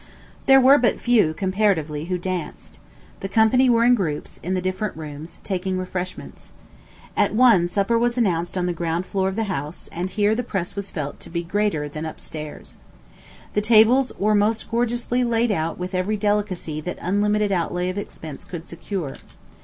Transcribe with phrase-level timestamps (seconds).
[0.45, 2.79] There were but few comparatively who danced.
[3.19, 6.53] The company were in groups, in the different rooms, taking refreshments.
[7.15, 10.41] At one, supper was announced on the ground floor of the house; and here the
[10.41, 12.77] press was felt to be greater than up stairs.
[13.53, 18.43] The tables were most gorgeously laid out with every delicacy that unlimited outlay of expense
[18.43, 19.17] could secure.